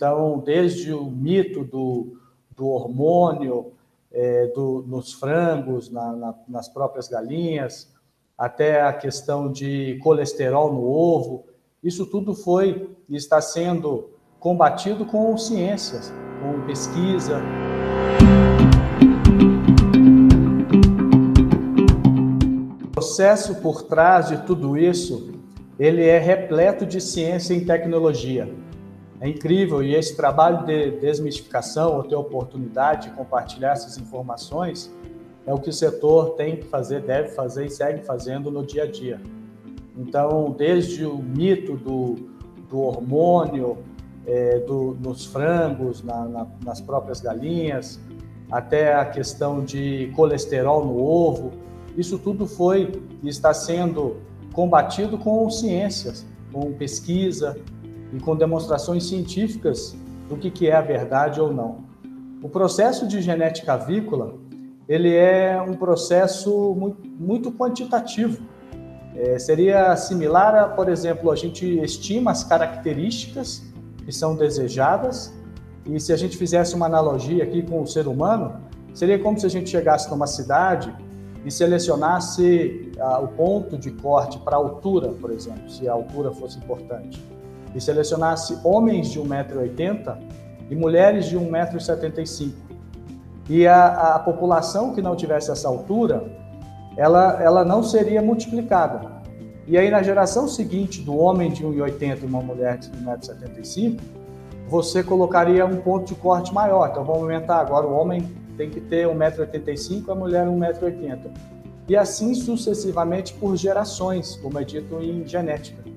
[0.00, 2.16] Então, desde o mito do,
[2.56, 3.72] do hormônio
[4.10, 7.92] é, do, nos frangos, na, na, nas próprias galinhas,
[8.38, 11.44] até a questão de colesterol no ovo,
[11.84, 14.08] isso tudo foi e está sendo
[14.38, 16.10] combatido com ciências,
[16.40, 17.42] com pesquisa.
[22.84, 25.34] O processo por trás de tudo isso,
[25.78, 28.48] ele é repleto de ciência e tecnologia.
[29.20, 34.90] É incrível e esse trabalho de desmistificação, ou ter oportunidade de compartilhar essas informações,
[35.46, 38.84] é o que o setor tem que fazer, deve fazer e segue fazendo no dia
[38.84, 39.20] a dia.
[39.96, 42.14] Então, desde o mito do,
[42.70, 43.78] do hormônio
[44.26, 48.00] é, do, nos frangos, na, na, nas próprias galinhas,
[48.50, 51.50] até a questão de colesterol no ovo,
[51.96, 52.90] isso tudo foi
[53.22, 54.16] e está sendo
[54.52, 57.56] combatido com ciências, com pesquisa
[58.12, 59.96] e com demonstrações científicas
[60.28, 61.78] do que, que é a verdade ou não.
[62.42, 64.34] O processo de genética avícola
[64.90, 68.42] ele é um processo muito, muito quantitativo.
[69.14, 73.62] É, seria similar a, por exemplo, a gente estima as características
[74.04, 75.32] que são desejadas
[75.86, 78.60] e se a gente fizesse uma analogia aqui com o ser humano,
[78.92, 80.92] seria como se a gente chegasse numa cidade
[81.44, 86.32] e selecionasse ah, o ponto de corte para a altura, por exemplo, se a altura
[86.32, 87.22] fosse importante,
[87.74, 90.16] e selecionasse homens de 1,80m
[90.70, 92.52] e mulheres de 1,75m.
[93.48, 96.24] E a, a população que não tivesse essa altura,
[96.96, 99.20] ela, ela não seria multiplicada.
[99.66, 104.00] E aí, na geração seguinte do homem de 1,80 e uma mulher de 1,75m,
[104.68, 106.88] você colocaria um ponto de corte maior.
[106.90, 111.30] Então, vamos aumentar agora, o homem tem que ter 1,85m, a mulher 1,80m.
[111.88, 115.89] E assim sucessivamente por gerações, como é dito em genética.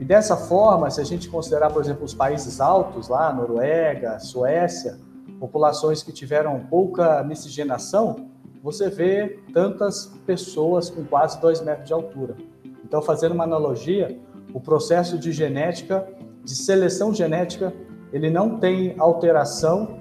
[0.00, 4.98] E dessa forma, se a gente considerar, por exemplo, os países altos, lá, Noruega, Suécia,
[5.38, 8.30] populações que tiveram pouca miscigenação,
[8.62, 12.34] você vê tantas pessoas com quase 2 metros de altura.
[12.82, 14.18] Então, fazendo uma analogia,
[14.54, 16.08] o processo de genética,
[16.42, 17.72] de seleção genética,
[18.10, 19.98] ele não tem alteração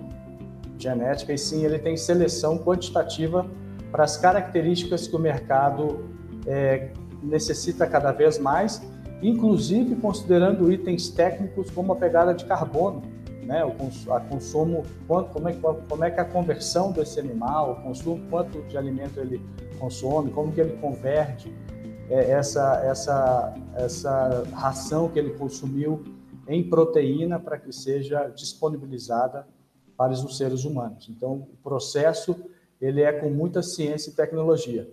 [0.78, 3.46] genética, e sim ele tem seleção quantitativa
[3.92, 6.06] para as características que o mercado
[6.48, 8.82] é, necessita cada vez mais,
[9.22, 13.02] inclusive considerando itens técnicos como a pegada de carbono
[13.50, 13.66] né?
[13.66, 15.54] O cons consumo, quanto, como, é,
[15.90, 19.42] como é que a conversão desse animal, o consumo, quanto de alimento ele
[19.80, 21.52] consome, como que ele converte
[22.12, 26.04] é, essa, essa, essa ração que ele consumiu
[26.48, 29.48] em proteína para que seja disponibilizada
[29.98, 31.10] para os seres humanos.
[31.10, 32.36] Então, o processo
[32.80, 34.88] ele é com muita ciência e tecnologia.